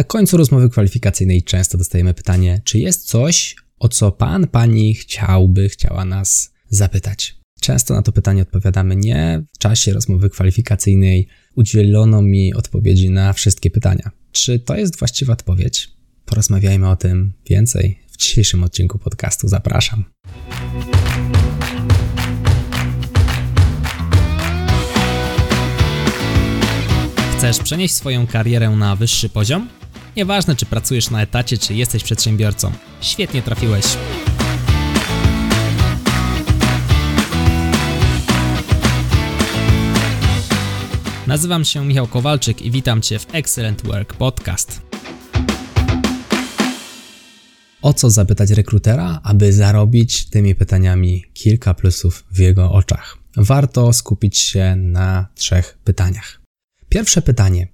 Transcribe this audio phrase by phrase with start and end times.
[0.00, 5.68] Na końcu rozmowy kwalifikacyjnej często dostajemy pytanie, czy jest coś, o co pan, pani chciałby,
[5.68, 7.36] chciała nas zapytać.
[7.60, 9.42] Często na to pytanie odpowiadamy nie.
[9.54, 14.10] W czasie rozmowy kwalifikacyjnej udzielono mi odpowiedzi na wszystkie pytania.
[14.32, 15.88] Czy to jest właściwa odpowiedź?
[16.24, 19.48] Porozmawiajmy o tym więcej w dzisiejszym odcinku podcastu.
[19.48, 20.04] Zapraszam.
[27.38, 29.68] Chcesz przenieść swoją karierę na wyższy poziom?
[30.16, 32.72] Nieważne, czy pracujesz na etacie, czy jesteś przedsiębiorcą.
[33.00, 33.84] Świetnie trafiłeś.
[41.26, 44.82] Nazywam się Michał Kowalczyk i witam Cię w Excellent Work Podcast.
[47.82, 53.18] O co zapytać rekrutera, aby zarobić tymi pytaniami kilka plusów w jego oczach?
[53.36, 56.40] Warto skupić się na trzech pytaniach.
[56.88, 57.68] Pierwsze pytanie: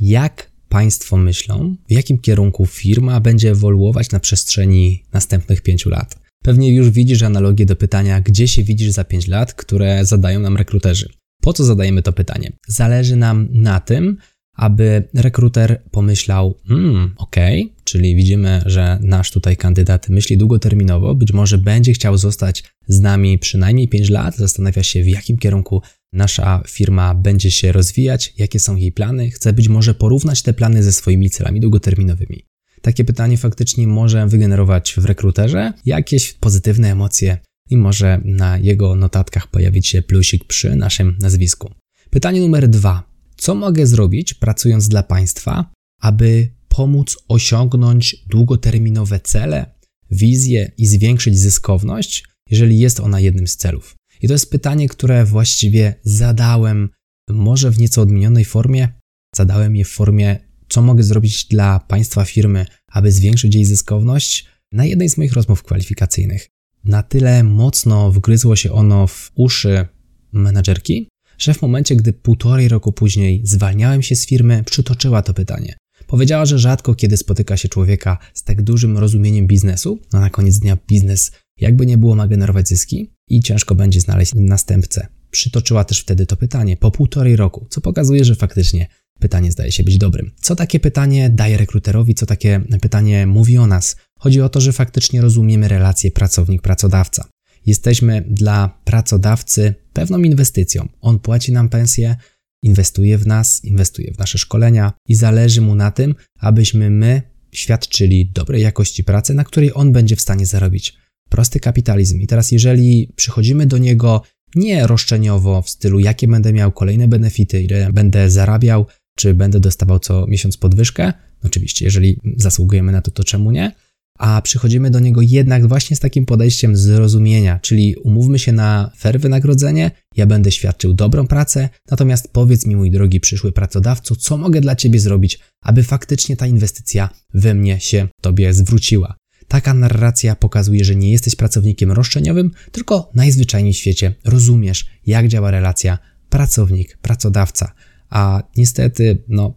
[0.00, 6.18] jak Państwo myślą, w jakim kierunku firma będzie ewoluować na przestrzeni następnych pięciu lat?
[6.42, 10.56] Pewnie już widzisz analogię do pytania, gdzie się widzisz za pięć lat, które zadają nam
[10.56, 11.08] rekruterzy.
[11.42, 12.52] Po co zadajemy to pytanie?
[12.68, 14.16] Zależy nam na tym,
[14.54, 21.32] aby rekruter pomyślał, hmm, okej, okay, czyli widzimy, że nasz tutaj kandydat myśli długoterminowo, być
[21.32, 26.62] może będzie chciał zostać z nami przynajmniej 5 lat, zastanawia się, w jakim kierunku nasza
[26.66, 30.92] firma będzie się rozwijać, jakie są jej plany, chce być może porównać te plany ze
[30.92, 32.44] swoimi celami długoterminowymi.
[32.82, 37.38] Takie pytanie faktycznie może wygenerować w rekruterze jakieś pozytywne emocje
[37.70, 41.74] i może na jego notatkach pojawić się plusik przy naszym nazwisku.
[42.10, 43.08] Pytanie numer dwa.
[43.36, 49.78] Co mogę zrobić, pracując dla państwa, aby pomóc osiągnąć długoterminowe cele,
[50.10, 53.97] wizje i zwiększyć zyskowność, jeżeli jest ona jednym z celów?
[54.22, 56.88] I to jest pytanie, które właściwie zadałem,
[57.30, 58.88] może w nieco odmienionej formie.
[59.36, 60.38] Zadałem je w formie,
[60.68, 65.62] co mogę zrobić dla państwa firmy, aby zwiększyć jej zyskowność, na jednej z moich rozmów
[65.62, 66.48] kwalifikacyjnych.
[66.84, 69.86] Na tyle mocno wgryzło się ono w uszy
[70.32, 75.76] menadżerki, że w momencie, gdy półtorej roku później zwalniałem się z firmy, przytoczyła to pytanie.
[76.06, 80.58] Powiedziała, że rzadko kiedy spotyka się człowieka z tak dużym rozumieniem biznesu, a na koniec
[80.58, 85.06] dnia biznes jakby nie było ma generować zyski i ciężko będzie znaleźć następcę.
[85.30, 88.86] Przytoczyła też wtedy to pytanie po półtorej roku, co pokazuje, że faktycznie
[89.20, 90.30] pytanie zdaje się być dobrym.
[90.40, 93.96] Co takie pytanie daje rekruterowi, co takie pytanie mówi o nas?
[94.18, 97.24] Chodzi o to, że faktycznie rozumiemy relację pracownik-pracodawca.
[97.66, 100.88] Jesteśmy dla pracodawcy pewną inwestycją.
[101.00, 102.16] On płaci nam pensję,
[102.62, 107.22] inwestuje w nas, inwestuje w nasze szkolenia i zależy mu na tym, abyśmy my
[107.52, 110.96] świadczyli dobrej jakości pracy, na której on będzie w stanie zarobić.
[111.28, 112.20] Prosty kapitalizm.
[112.20, 114.22] I teraz, jeżeli przychodzimy do niego
[114.54, 119.98] nie roszczeniowo, w stylu, jakie będę miał kolejne benefity, ile będę zarabiał, czy będę dostawał
[119.98, 121.12] co miesiąc podwyżkę,
[121.44, 123.72] oczywiście, jeżeli zasługujemy na to, to czemu nie?
[124.18, 129.20] a przychodzimy do niego jednak właśnie z takim podejściem zrozumienia, czyli umówmy się na fair
[129.20, 134.60] wynagrodzenie, ja będę świadczył dobrą pracę, natomiast powiedz mi, mój drogi przyszły pracodawco, co mogę
[134.60, 139.16] dla ciebie zrobić, aby faktycznie ta inwestycja we mnie się tobie zwróciła.
[139.48, 145.50] Taka narracja pokazuje, że nie jesteś pracownikiem roszczeniowym, tylko najzwyczajniej w świecie rozumiesz, jak działa
[145.50, 145.98] relacja
[146.30, 147.72] pracownik-pracodawca.
[148.10, 149.54] A niestety, no,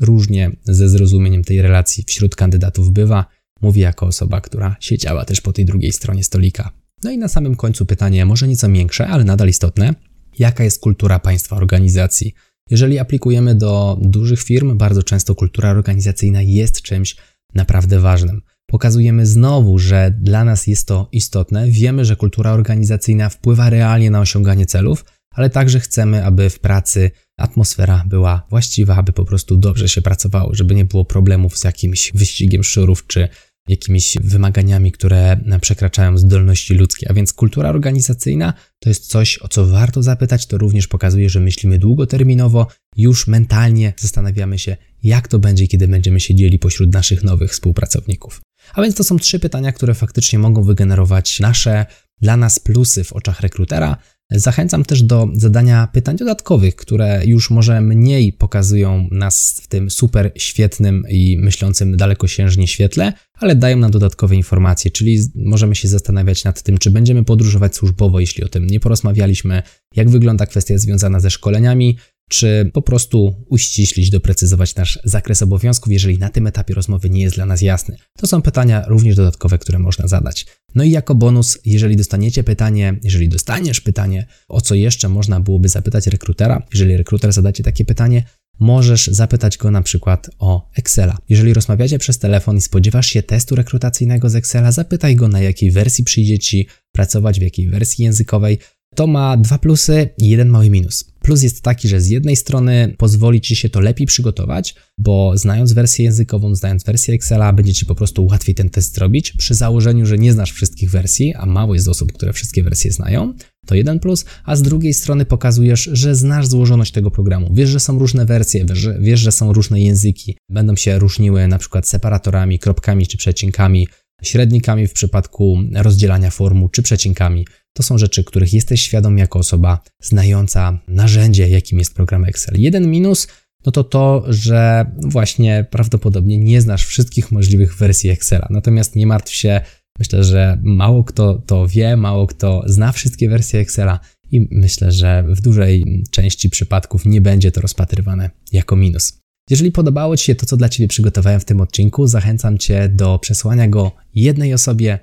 [0.00, 3.26] różnie ze zrozumieniem tej relacji wśród kandydatów bywa.
[3.62, 6.72] Mówi jako osoba, która siedziała też po tej drugiej stronie stolika.
[7.04, 9.94] No i na samym końcu pytanie, może nieco większe, ale nadal istotne.
[10.38, 12.34] Jaka jest kultura państwa organizacji?
[12.70, 17.16] Jeżeli aplikujemy do dużych firm, bardzo często kultura organizacyjna jest czymś
[17.54, 18.42] naprawdę ważnym.
[18.70, 21.70] Pokazujemy znowu, że dla nas jest to istotne.
[21.70, 27.10] Wiemy, że kultura organizacyjna wpływa realnie na osiąganie celów, ale także chcemy, aby w pracy
[27.38, 32.12] atmosfera była właściwa, aby po prostu dobrze się pracowało, żeby nie było problemów z jakimś
[32.14, 33.28] wyścigiem szczurów czy
[33.68, 37.10] jakimiś wymaganiami, które przekraczają zdolności ludzkie.
[37.10, 40.46] A więc kultura organizacyjna to jest coś, o co warto zapytać.
[40.46, 46.20] To również pokazuje, że myślimy długoterminowo, już mentalnie zastanawiamy się, jak to będzie, kiedy będziemy
[46.20, 48.40] siedzieli pośród naszych nowych współpracowników.
[48.74, 51.86] A więc to są trzy pytania, które faktycznie mogą wygenerować nasze
[52.20, 53.96] dla nas plusy w oczach rekrutera,
[54.30, 60.32] Zachęcam też do zadania pytań dodatkowych, które już może mniej pokazują nas w tym super
[60.36, 66.62] świetnym i myślącym dalekosiężnie świetle, ale dają nam dodatkowe informacje, czyli możemy się zastanawiać nad
[66.62, 69.62] tym, czy będziemy podróżować służbowo, jeśli o tym nie porozmawialiśmy,
[69.96, 76.18] jak wygląda kwestia związana ze szkoleniami, czy po prostu uściślić, doprecyzować nasz zakres obowiązków, jeżeli
[76.18, 77.96] na tym etapie rozmowy nie jest dla nas jasny.
[78.18, 80.46] To są pytania również dodatkowe, które można zadać.
[80.74, 85.68] No i jako bonus, jeżeli dostaniecie pytanie, jeżeli dostaniesz pytanie, o co jeszcze można byłoby
[85.68, 88.24] zapytać rekrutera, jeżeli rekruter zadacie takie pytanie,
[88.60, 91.18] możesz zapytać go na przykład o Excela.
[91.28, 95.70] Jeżeli rozmawiacie przez telefon i spodziewasz się testu rekrutacyjnego z Excela, zapytaj go na jakiej
[95.70, 98.58] wersji przyjdzie Ci pracować, w jakiej wersji językowej.
[98.94, 101.04] To ma dwa plusy i jeden mały minus.
[101.28, 105.72] Plus jest taki, że z jednej strony pozwoli Ci się to lepiej przygotować, bo znając
[105.72, 110.06] wersję językową, znając wersję Excela, będzie Ci po prostu łatwiej ten test zrobić, przy założeniu,
[110.06, 113.34] że nie znasz wszystkich wersji, a mało jest osób, które wszystkie wersje znają.
[113.66, 117.50] To jeden plus, a z drugiej strony pokazujesz, że znasz złożoność tego programu.
[117.52, 120.36] Wiesz, że są różne wersje, wiesz, wiesz że są różne języki.
[120.50, 123.88] Będą się różniły na przykład separatorami, kropkami czy przecinkami,
[124.22, 127.46] średnikami w przypadku rozdzielania formu czy przecinkami.
[127.78, 132.60] To są rzeczy, których jesteś świadom jako osoba znająca narzędzie, jakim jest program Excel.
[132.60, 133.28] Jeden minus
[133.66, 138.46] no to to, że właśnie prawdopodobnie nie znasz wszystkich możliwych wersji Excela.
[138.50, 139.60] Natomiast nie martw się,
[139.98, 145.24] myślę, że mało kto to wie, mało kto zna wszystkie wersje Excela i myślę, że
[145.28, 149.18] w dużej części przypadków nie będzie to rozpatrywane jako minus.
[149.50, 153.18] Jeżeli podobało Ci się to, co dla Ciebie przygotowałem w tym odcinku, zachęcam Cię do
[153.18, 154.98] przesłania go jednej osobie.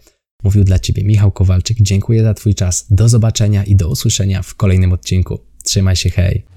[0.46, 1.78] Mówił dla Ciebie Michał Kowalczyk.
[1.82, 2.86] Dziękuję za Twój czas.
[2.90, 5.40] Do zobaczenia i do usłyszenia w kolejnym odcinku.
[5.64, 6.55] Trzymaj się, hej!